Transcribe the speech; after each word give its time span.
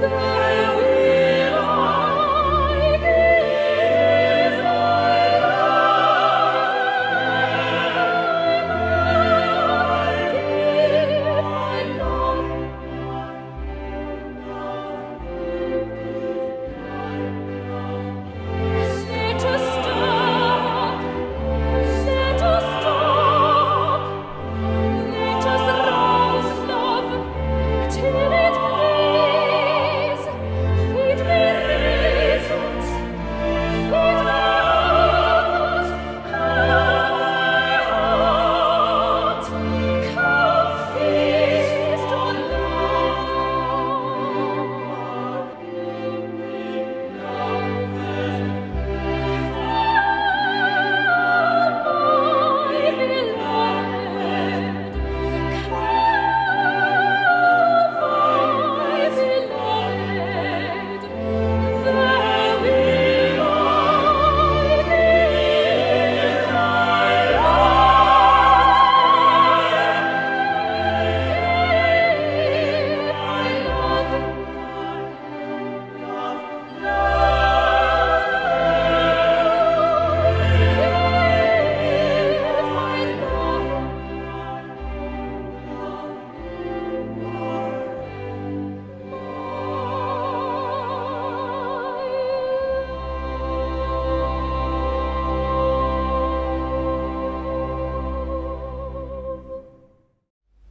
say 0.00 0.37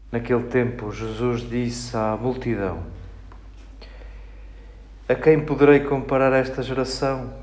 Naquele 0.10 0.44
tempo, 0.44 0.90
Jesus 0.90 1.42
disse 1.42 1.98
à 1.98 2.16
multidão: 2.16 2.82
A 5.10 5.14
quem 5.16 5.42
poderei 5.42 5.82
comparar 5.82 6.32
esta 6.32 6.64
geração? 6.64 7.34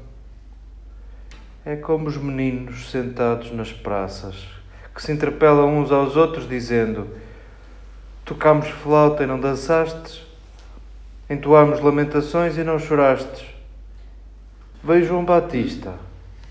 É 1.62 1.76
como 1.76 2.08
os 2.08 2.16
meninos 2.16 2.90
sentados 2.90 3.52
nas 3.52 3.70
praças, 3.70 4.48
que 4.94 5.02
se 5.02 5.12
interpelam 5.12 5.78
uns 5.78 5.92
aos 5.92 6.16
outros, 6.16 6.48
dizendo: 6.48 7.06
Tocámos 8.24 8.68
flauta 8.68 9.24
e 9.24 9.26
não 9.26 9.38
dançastes, 9.38 10.22
entoámos 11.28 11.80
lamentações 11.80 12.56
e 12.56 12.64
não 12.64 12.78
chorastes. 12.78 13.44
Veio 14.82 15.04
João 15.04 15.22
Batista, 15.22 15.92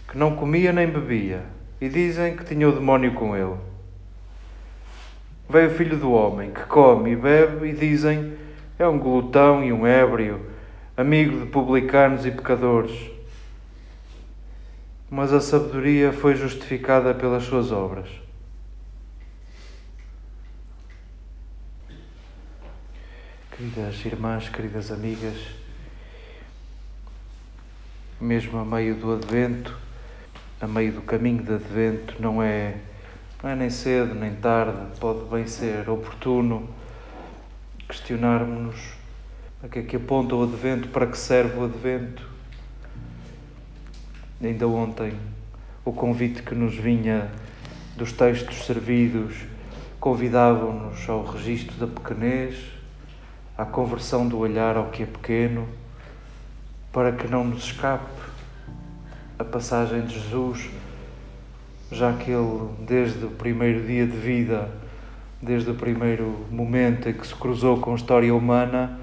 que 0.07 0.15
não 0.15 0.35
comia 0.35 0.71
nem 0.71 0.87
bebia, 0.87 1.43
e 1.81 1.89
dizem 1.89 2.35
que 2.35 2.45
tinha 2.45 2.69
o 2.69 2.71
demónio 2.71 3.15
com 3.15 3.35
ele. 3.35 3.72
Veio 5.53 5.67
o 5.67 5.75
filho 5.75 5.97
do 5.97 6.11
homem, 6.11 6.49
que 6.49 6.63
come 6.63 7.11
e 7.11 7.15
bebe, 7.15 7.67
e 7.67 7.73
dizem 7.73 8.35
é 8.79 8.87
um 8.87 8.97
glutão 8.97 9.63
e 9.63 9.71
um 9.71 9.85
ébrio, 9.85 10.49
amigo 10.97 11.41
de 11.41 11.45
publicanos 11.45 12.25
e 12.25 12.31
pecadores. 12.31 13.11
Mas 15.11 15.31
a 15.31 15.39
sabedoria 15.39 16.11
foi 16.11 16.33
justificada 16.33 17.13
pelas 17.13 17.43
suas 17.43 17.71
obras. 17.71 18.09
Queridas 23.55 24.03
irmãs, 24.05 24.49
queridas 24.49 24.91
amigas, 24.91 25.37
mesmo 28.19 28.57
a 28.57 28.65
meio 28.65 28.95
do 28.95 29.13
Advento, 29.13 29.77
a 30.59 30.65
meio 30.65 30.93
do 30.93 31.01
caminho 31.03 31.43
de 31.43 31.53
Advento, 31.53 32.15
não 32.19 32.41
é 32.41 32.73
não 33.43 33.49
é 33.49 33.55
nem 33.57 33.69
cedo 33.69 34.15
nem 34.15 34.33
tarde, 34.35 34.79
pode 35.01 35.25
bem 35.25 35.45
ser 35.45 35.89
oportuno 35.89 36.69
questionarmos 37.89 38.93
a 39.61 39.67
que 39.67 39.79
é 39.79 39.81
que 39.83 39.97
aponta 39.97 40.33
o 40.33 40.43
Advento, 40.43 40.87
para 40.87 41.05
que 41.05 41.17
serve 41.17 41.59
o 41.59 41.65
Advento. 41.65 42.25
Ainda 44.41 44.65
ontem, 44.65 45.13
o 45.83 45.91
convite 45.91 46.41
que 46.41 46.55
nos 46.55 46.73
vinha 46.75 47.29
dos 47.97 48.13
textos 48.13 48.65
servidos 48.65 49.35
convidavam-nos 49.99 51.07
ao 51.09 51.25
registro 51.25 51.75
da 51.75 51.87
pequenez, 51.87 52.57
à 53.57 53.65
conversão 53.65 54.25
do 54.25 54.37
olhar 54.37 54.77
ao 54.77 54.85
que 54.85 55.03
é 55.03 55.05
pequeno, 55.05 55.67
para 56.93 57.11
que 57.11 57.27
não 57.27 57.43
nos 57.43 57.65
escape 57.65 58.09
a 59.37 59.43
passagem 59.43 60.05
de 60.05 60.17
Jesus 60.17 60.69
já 61.93 62.11
que 62.13 62.31
ele, 62.31 62.69
desde 62.79 63.23
o 63.25 63.29
primeiro 63.29 63.85
dia 63.85 64.05
de 64.05 64.17
vida, 64.17 64.69
desde 65.41 65.69
o 65.69 65.75
primeiro 65.75 66.45
momento 66.49 67.07
em 67.07 67.13
que 67.13 67.25
se 67.25 67.35
cruzou 67.35 67.79
com 67.79 67.91
a 67.91 67.95
história 67.95 68.33
humana, 68.33 68.99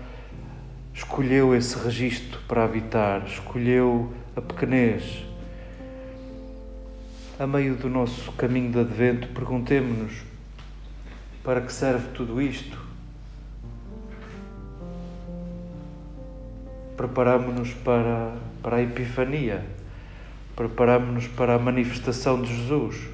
escolheu 0.92 1.54
esse 1.54 1.78
registro 1.78 2.40
para 2.48 2.64
habitar, 2.64 3.24
escolheu 3.26 4.12
a 4.34 4.40
pequenez. 4.40 5.24
A 7.38 7.46
meio 7.46 7.76
do 7.76 7.88
nosso 7.88 8.32
caminho 8.32 8.72
de 8.72 8.80
advento, 8.80 9.28
perguntemos-nos 9.28 10.22
para 11.44 11.60
que 11.60 11.72
serve 11.72 12.08
tudo 12.08 12.42
isto? 12.42 12.78
Preparamos-nos 16.96 17.72
para, 17.72 18.34
para 18.62 18.76
a 18.76 18.82
Epifania 18.82 19.79
preparamos-nos 20.60 21.26
para 21.26 21.54
a 21.54 21.58
manifestação 21.58 22.42
de 22.42 22.54
Jesus. 22.54 23.08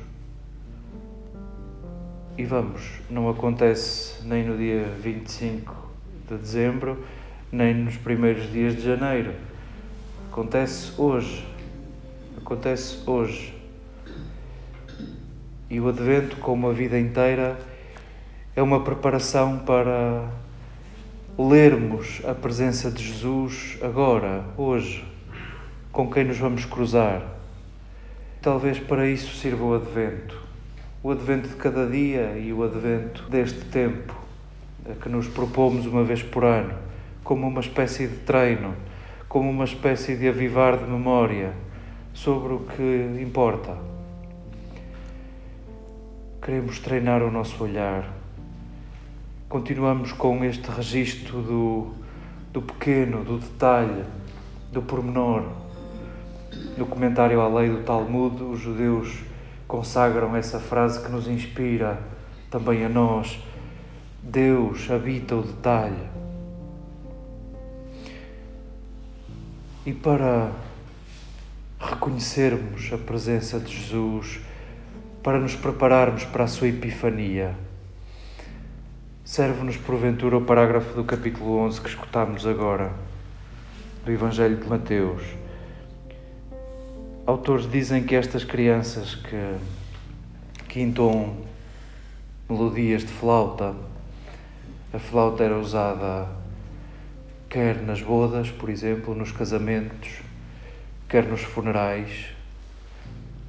E 2.36 2.44
vamos, 2.44 2.82
não 3.08 3.28
acontece 3.28 4.26
nem 4.26 4.44
no 4.44 4.58
dia 4.58 4.82
25 5.00 5.72
de 6.28 6.38
dezembro, 6.38 7.04
nem 7.52 7.72
nos 7.72 7.96
primeiros 7.98 8.50
dias 8.50 8.74
de 8.74 8.82
janeiro. 8.82 9.32
Acontece 10.28 11.00
hoje. 11.00 11.46
Acontece 12.36 13.08
hoje. 13.08 13.54
E 15.70 15.78
o 15.78 15.88
Advento, 15.88 16.38
como 16.38 16.68
a 16.68 16.72
vida 16.72 16.98
inteira, 16.98 17.56
é 18.56 18.62
uma 18.62 18.82
preparação 18.82 19.60
para 19.60 20.32
lermos 21.38 22.20
a 22.26 22.34
presença 22.34 22.90
de 22.90 23.04
Jesus 23.04 23.78
agora, 23.80 24.44
hoje, 24.56 25.06
com 25.92 26.10
quem 26.10 26.24
nos 26.24 26.38
vamos 26.38 26.64
cruzar 26.64 27.35
Talvez 28.46 28.78
para 28.78 29.08
isso 29.08 29.34
sirva 29.34 29.64
o 29.64 29.74
Advento. 29.74 30.40
O 31.02 31.10
Advento 31.10 31.48
de 31.48 31.56
cada 31.56 31.84
dia 31.84 32.38
e 32.38 32.52
o 32.52 32.62
Advento 32.62 33.28
deste 33.28 33.58
tempo, 33.64 34.14
que 35.02 35.08
nos 35.08 35.26
propomos 35.26 35.84
uma 35.84 36.04
vez 36.04 36.22
por 36.22 36.44
ano, 36.44 36.72
como 37.24 37.48
uma 37.48 37.60
espécie 37.60 38.06
de 38.06 38.18
treino, 38.18 38.72
como 39.28 39.50
uma 39.50 39.64
espécie 39.64 40.14
de 40.14 40.28
avivar 40.28 40.78
de 40.78 40.84
memória 40.84 41.54
sobre 42.14 42.52
o 42.52 42.60
que 42.60 43.20
importa. 43.20 43.76
Queremos 46.40 46.78
treinar 46.78 47.24
o 47.24 47.32
nosso 47.32 47.64
olhar. 47.64 48.08
Continuamos 49.48 50.12
com 50.12 50.44
este 50.44 50.70
registro 50.70 51.42
do, 51.42 51.94
do 52.52 52.62
pequeno, 52.62 53.24
do 53.24 53.38
detalhe, 53.38 54.04
do 54.70 54.82
pormenor 54.82 55.65
no 56.76 56.84
comentário 56.84 57.40
à 57.40 57.48
lei 57.48 57.70
do 57.70 57.82
Talmud, 57.82 58.42
os 58.42 58.60
judeus 58.60 59.20
consagram 59.66 60.36
essa 60.36 60.60
frase 60.60 61.02
que 61.02 61.10
nos 61.10 61.26
inspira 61.26 61.98
também 62.50 62.84
a 62.84 62.88
nós. 62.88 63.38
Deus 64.22 64.90
habita 64.90 65.34
o 65.34 65.42
detalhe. 65.42 66.06
E 69.86 69.92
para 69.92 70.50
reconhecermos 71.80 72.92
a 72.92 72.98
presença 72.98 73.58
de 73.58 73.74
Jesus, 73.74 74.40
para 75.22 75.38
nos 75.38 75.54
prepararmos 75.54 76.24
para 76.24 76.44
a 76.44 76.48
sua 76.48 76.68
epifania, 76.68 77.54
serve-nos 79.24 79.76
porventura 79.76 80.36
o 80.36 80.44
parágrafo 80.44 80.94
do 80.94 81.04
capítulo 81.04 81.58
11 81.58 81.80
que 81.80 81.88
escutámos 81.88 82.46
agora, 82.46 82.92
do 84.04 84.12
Evangelho 84.12 84.56
de 84.56 84.68
Mateus 84.68 85.45
Autores 87.26 87.68
dizem 87.68 88.04
que 88.04 88.14
estas 88.14 88.44
crianças 88.44 89.16
que, 89.16 89.56
que 90.68 90.80
melodias 92.48 93.02
de 93.02 93.08
flauta, 93.08 93.74
a 94.92 94.98
flauta 95.00 95.42
era 95.42 95.58
usada 95.58 96.28
quer 97.50 97.82
nas 97.82 98.00
bodas, 98.00 98.52
por 98.52 98.70
exemplo, 98.70 99.12
nos 99.12 99.32
casamentos, 99.32 100.20
quer 101.08 101.24
nos 101.24 101.42
funerais. 101.42 102.26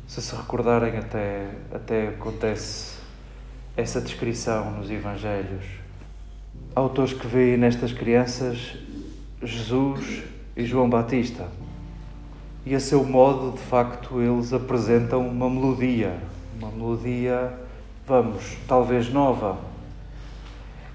Se 0.07 0.23
se 0.23 0.35
recordarem, 0.35 0.97
até, 0.97 1.47
até 1.71 2.07
acontece 2.07 2.97
essa 3.75 4.01
descrição 4.01 4.71
nos 4.71 4.89
Evangelhos. 4.89 5.65
Autores 6.73 7.13
que 7.13 7.27
veem 7.27 7.57
nestas 7.57 7.93
crianças 7.93 8.75
Jesus 9.43 10.23
e 10.55 10.65
João 10.65 10.89
Batista 10.89 11.47
e 12.69 12.75
a 12.75 12.81
seu 12.81 13.01
modo, 13.05 13.55
de 13.55 13.63
facto, 13.63 14.19
eles 14.19 14.51
apresentam 14.51 15.25
uma 15.25 15.49
melodia, 15.49 16.17
uma 16.59 16.69
melodia, 16.69 17.53
vamos, 18.05 18.57
talvez 18.67 19.09
nova. 19.09 19.57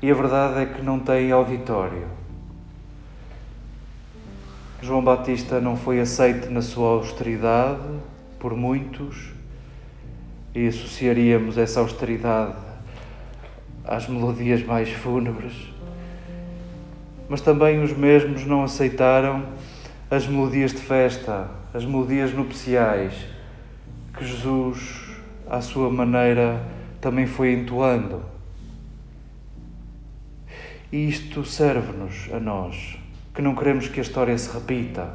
E 0.03 0.11
a 0.11 0.15
verdade 0.15 0.61
é 0.61 0.67
que 0.67 0.83
não 0.83 0.99
tem 0.99 1.33
auditório. 1.33 2.07
João 4.83 5.03
Batista 5.03 5.63
não 5.63 5.75
foi 5.75 5.99
aceito 5.99 6.51
na 6.51 6.61
sua 6.61 6.91
austeridade 6.91 7.89
por 8.39 8.55
muitos 8.55 9.31
e 10.55 10.67
associaríamos 10.67 11.57
essa 11.57 11.81
austeridade 11.81 12.55
às 13.83 14.07
melodias 14.07 14.63
mais 14.63 14.91
fúnebres, 14.91 15.55
mas 17.31 17.41
também 17.41 17.83
os 17.83 17.97
mesmos 17.97 18.45
não 18.45 18.63
aceitaram 18.63 19.47
as 20.13 20.27
melodias 20.27 20.73
de 20.73 20.81
festa, 20.81 21.49
as 21.73 21.87
melodias 21.87 22.35
nupciais 22.35 23.15
que 24.13 24.23
Jesus, 24.23 25.09
à 25.49 25.63
sua 25.63 25.89
maneira, 25.89 26.63
também 27.01 27.27
foi 27.27 27.55
entoando. 27.55 28.23
E 30.93 31.09
isto 31.09 31.47
serve-nos 31.47 32.29
a 32.31 32.39
nós, 32.39 32.99
que 33.35 33.41
não 33.41 33.55
queremos 33.55 33.89
que 33.89 34.01
a 34.01 34.03
história 34.03 34.37
se 34.37 34.53
repita, 34.53 35.15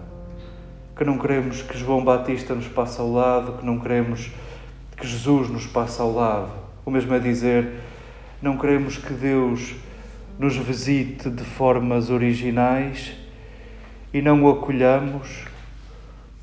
que 0.95 1.03
não 1.03 1.19
queremos 1.19 1.61
que 1.61 1.77
João 1.77 2.03
Batista 2.03 2.55
nos 2.55 2.67
passe 2.67 2.99
ao 2.99 3.11
lado, 3.11 3.59
que 3.59 3.65
não 3.67 3.79
queremos 3.79 4.31
que 4.97 5.05
Jesus 5.05 5.47
nos 5.47 5.67
passe 5.67 6.01
ao 6.01 6.11
lado. 6.11 6.49
O 6.83 6.89
mesmo 6.89 7.13
é 7.13 7.19
dizer, 7.19 7.81
não 8.41 8.57
queremos 8.57 8.97
que 8.97 9.13
Deus 9.13 9.75
nos 10.39 10.57
visite 10.57 11.29
de 11.29 11.43
formas 11.43 12.09
originais 12.09 13.26
e 14.13 14.21
não 14.21 14.43
o 14.43 14.49
acolhamos 14.49 15.45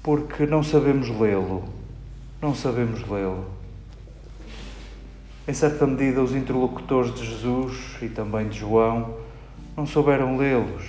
porque 0.03 0.45
não 0.45 0.63
sabemos 0.63 1.09
lê-lo. 1.09 1.65
Não 2.41 2.55
sabemos 2.55 3.09
lê-lo. 3.09 3.47
Em 5.49 5.53
certa 5.55 5.87
medida, 5.87 6.23
os 6.23 6.35
interlocutores 6.35 7.15
de 7.15 7.25
Jesus 7.25 7.97
e 8.03 8.09
também 8.09 8.49
de 8.49 8.59
João 8.59 9.17
não 9.77 9.87
souberam 9.87 10.37
lê-los. 10.37 10.85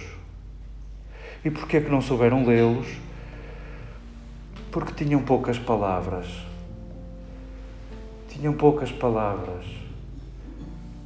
E 1.43 1.49
porquê 1.49 1.77
é 1.77 1.81
que 1.81 1.89
não 1.89 2.01
souberam 2.01 2.45
lê-los? 2.45 2.87
Porque 4.71 5.05
tinham 5.05 5.21
poucas 5.21 5.57
palavras. 5.57 6.27
Tinham 8.27 8.53
poucas 8.53 8.91
palavras. 8.91 9.65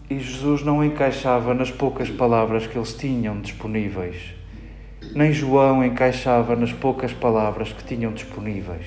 E 0.09 0.19
Jesus 0.19 0.63
não 0.63 0.83
encaixava 0.83 1.53
nas 1.53 1.69
poucas 1.69 2.09
palavras 2.09 2.65
que 2.65 2.75
eles 2.75 2.95
tinham 2.95 3.39
disponíveis. 3.39 4.38
Nem 5.13 5.31
João 5.33 5.83
encaixava 5.83 6.55
nas 6.55 6.71
poucas 6.71 7.13
palavras 7.13 7.71
que 7.71 7.83
tinham 7.83 8.11
disponíveis. 8.11 8.85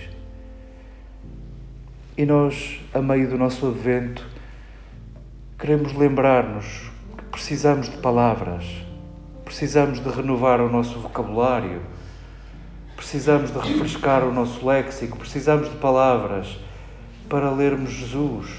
E 2.17 2.26
nós, 2.26 2.81
a 2.93 3.00
meio 3.00 3.29
do 3.31 3.38
nosso 3.38 3.67
advento, 3.67 4.25
queremos 5.59 5.94
lembrar-nos 5.94 6.91
que 7.17 7.25
precisamos 7.31 7.88
de 7.88 7.97
palavras, 7.97 8.64
precisamos 9.44 9.99
de 9.99 10.09
renovar 10.11 10.61
o 10.61 10.70
nosso 10.70 10.99
vocabulário, 10.99 11.81
precisamos 12.97 13.50
de 13.50 13.59
refrescar 13.59 14.25
o 14.25 14.32
nosso 14.32 14.67
léxico, 14.67 15.19
precisamos 15.19 15.70
de 15.70 15.76
palavras 15.76 16.59
para 17.29 17.50
lermos 17.50 17.91
Jesus, 17.91 18.50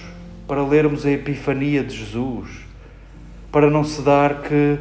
para 0.48 0.66
lermos 0.66 1.06
a 1.06 1.12
Epifania 1.12 1.84
de 1.84 1.96
Jesus, 1.96 2.66
para 3.52 3.70
não 3.70 3.84
se 3.84 4.02
dar 4.02 4.42
que 4.42 4.80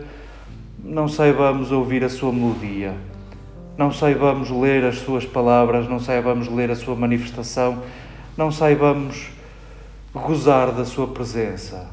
não 0.84 1.06
saibamos 1.06 1.70
ouvir 1.70 2.02
a 2.02 2.08
sua 2.08 2.32
melodia, 2.32 2.94
não 3.78 3.92
saibamos 3.92 4.50
ler 4.50 4.84
as 4.84 4.98
suas 4.98 5.24
palavras, 5.24 5.88
não 5.88 6.00
saibamos 6.00 6.48
ler 6.48 6.72
a 6.72 6.76
sua 6.76 6.96
manifestação, 6.96 7.82
não 8.36 8.50
saibamos 8.50 9.30
gozar 10.12 10.72
da 10.72 10.84
sua 10.84 11.06
presença. 11.06 11.88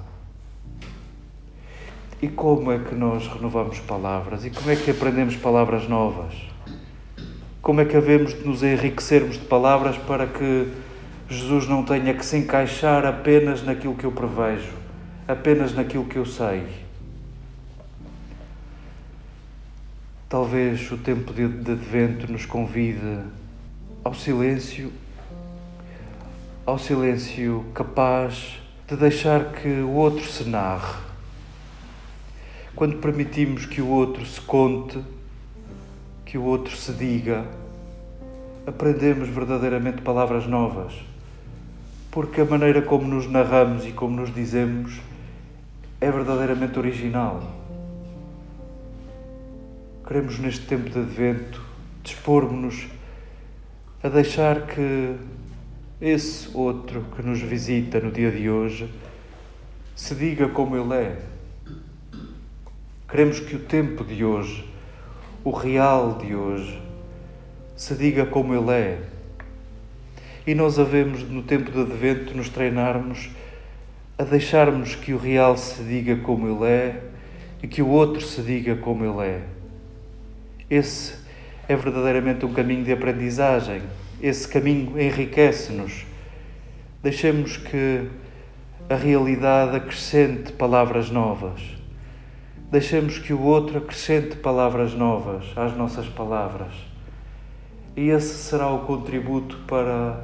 E 2.22 2.28
como 2.28 2.72
é 2.72 2.80
que 2.80 2.96
nós 2.96 3.28
renovamos 3.28 3.80
palavras? 3.80 4.44
E 4.44 4.50
como 4.50 4.72
é 4.72 4.76
que 4.76 4.90
aprendemos 4.90 5.36
palavras 5.36 5.88
novas? 5.88 6.34
Como 7.62 7.80
é 7.82 7.86
que 7.86 7.96
havemos 7.96 8.34
de 8.34 8.46
nos 8.46 8.64
enriquecermos 8.64 9.38
de 9.38 9.46
palavras 9.46 9.98
para 9.98 10.26
que 10.26 10.68
Jesus 11.30 11.68
não 11.68 11.84
tenha 11.84 12.14
que 12.14 12.26
se 12.26 12.38
encaixar 12.38 13.06
apenas 13.06 13.64
naquilo 13.64 13.94
que 13.94 14.04
eu 14.04 14.12
prevejo, 14.12 14.74
apenas 15.28 15.74
naquilo 15.74 16.06
que 16.06 16.18
eu 16.18 16.26
sei? 16.26 16.89
Talvez 20.30 20.92
o 20.92 20.98
tempo 20.98 21.34
de 21.34 21.44
advento 21.44 22.32
nos 22.32 22.46
convide 22.46 23.24
ao 24.04 24.14
silêncio, 24.14 24.94
ao 26.68 26.78
silêncio 26.78 27.66
capaz 27.74 28.60
de 28.88 28.96
deixar 28.96 29.46
que 29.54 29.68
o 29.68 29.90
outro 29.90 30.24
se 30.24 30.44
narre. 30.48 31.00
Quando 32.76 32.98
permitimos 32.98 33.66
que 33.66 33.82
o 33.82 33.88
outro 33.88 34.24
se 34.24 34.40
conte, 34.40 35.00
que 36.24 36.38
o 36.38 36.44
outro 36.44 36.78
se 36.78 36.94
diga, 36.94 37.44
aprendemos 38.68 39.30
verdadeiramente 39.30 40.04
palavras 40.04 40.46
novas, 40.46 40.94
porque 42.12 42.42
a 42.42 42.46
maneira 42.46 42.84
como 42.84 43.08
nos 43.08 43.26
narramos 43.26 43.84
e 43.84 43.92
como 43.94 44.16
nos 44.16 44.32
dizemos 44.32 45.02
é 46.00 46.12
verdadeiramente 46.12 46.78
original. 46.78 47.59
Queremos, 50.10 50.40
neste 50.40 50.66
tempo 50.66 50.90
de 50.90 50.98
advento, 50.98 51.64
dispormos-nos 52.02 52.88
a 54.02 54.10
deixar 54.10 54.66
que 54.66 55.16
esse 56.02 56.50
outro 56.58 57.06
que 57.16 57.22
nos 57.22 57.40
visita 57.40 58.00
no 58.00 58.12
dia 58.12 58.32
de 58.32 58.50
hoje 58.50 58.92
se 59.96 60.16
diga 60.16 60.50
como 60.50 60.76
ele 60.76 60.96
é. 60.96 61.20
Queremos 63.08 63.40
que 63.40 63.56
o 63.56 63.60
tempo 63.60 64.04
de 64.04 64.26
hoje, 64.26 64.68
o 65.44 65.52
real 65.52 66.18
de 66.18 66.34
hoje, 66.34 66.82
se 67.76 67.94
diga 67.94 68.26
como 68.26 68.56
ele 68.56 68.72
é. 68.72 69.02
E 70.48 70.56
nós 70.56 70.80
havemos, 70.80 71.22
no 71.22 71.44
tempo 71.44 71.70
de 71.70 71.82
advento, 71.82 72.36
nos 72.36 72.50
treinarmos 72.50 73.30
a 74.18 74.24
deixarmos 74.24 74.96
que 74.96 75.14
o 75.14 75.20
real 75.20 75.56
se 75.56 75.84
diga 75.84 76.16
como 76.16 76.48
ele 76.48 76.68
é 76.68 77.04
e 77.62 77.68
que 77.68 77.84
o 77.84 77.88
outro 77.90 78.26
se 78.26 78.42
diga 78.42 78.76
como 78.76 79.06
ele 79.06 79.28
é. 79.30 79.59
Esse 80.70 81.16
é 81.68 81.76
verdadeiramente 81.76 82.46
um 82.46 82.54
caminho 82.54 82.84
de 82.84 82.92
aprendizagem. 82.92 83.82
Esse 84.22 84.48
caminho 84.48 85.02
enriquece-nos. 85.02 86.06
Deixemos 87.02 87.58
que 87.58 88.08
a 88.88 88.94
realidade 88.94 89.78
acrescente 89.78 90.54
palavras 90.54 91.10
novas. 91.10 91.60
Deixemos 92.70 93.18
que 93.18 93.34
o 93.34 93.42
outro 93.42 93.80
acrescente 93.80 94.36
palavras 94.36 94.94
novas 94.94 95.46
às 95.56 95.76
nossas 95.76 96.08
palavras. 96.08 96.74
E 97.96 98.10
esse 98.10 98.36
será 98.36 98.70
o 98.70 98.86
contributo 98.86 99.58
para 99.66 100.24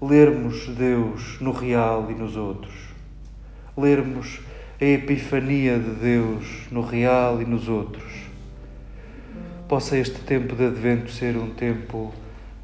lermos 0.00 0.68
Deus 0.68 1.40
no 1.40 1.50
real 1.50 2.06
e 2.12 2.14
nos 2.14 2.36
outros. 2.36 2.74
Lermos 3.76 4.38
a 4.80 4.84
epifania 4.84 5.80
de 5.80 5.90
Deus 5.90 6.68
no 6.70 6.80
real 6.80 7.42
e 7.42 7.44
nos 7.44 7.68
outros 7.68 8.29
possa 9.70 9.96
este 9.96 10.18
tempo 10.22 10.56
de 10.56 10.66
advento 10.66 11.12
ser 11.12 11.36
um 11.36 11.48
tempo 11.48 12.12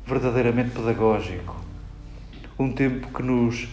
verdadeiramente 0.04 0.70
pedagógico, 0.70 1.54
um 2.58 2.72
tempo 2.72 3.12
que 3.16 3.22
nos 3.22 3.68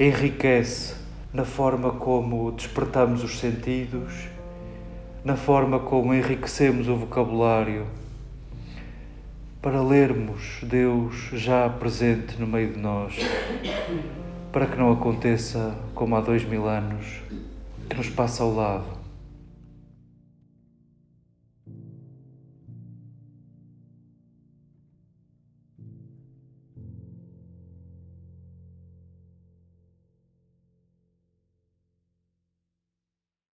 enriquece 0.00 0.94
na 1.34 1.44
forma 1.44 1.90
como 1.90 2.50
despertamos 2.50 3.22
os 3.22 3.38
sentidos, 3.38 4.26
na 5.22 5.36
forma 5.36 5.80
como 5.80 6.14
enriquecemos 6.14 6.88
o 6.88 6.96
vocabulário, 6.96 7.84
para 9.60 9.82
lermos 9.82 10.60
Deus 10.62 11.28
já 11.34 11.68
presente 11.68 12.40
no 12.40 12.46
meio 12.46 12.72
de 12.72 12.80
nós, 12.80 13.18
para 14.50 14.66
que 14.66 14.78
não 14.78 14.90
aconteça 14.90 15.76
como 15.94 16.16
há 16.16 16.22
dois 16.22 16.42
mil 16.42 16.66
anos, 16.66 17.20
que 17.90 17.96
nos 17.98 18.08
passa 18.08 18.42
ao 18.42 18.54
lado 18.54 19.01